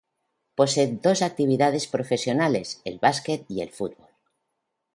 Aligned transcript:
Posee 0.57 0.97
dos 1.05 1.21
actividades 1.21 1.85
profesionales, 1.85 2.81
el 2.85 2.97
básquet 2.97 3.45
y 3.47 3.61
el 3.61 3.69
fútbol. 3.69 4.09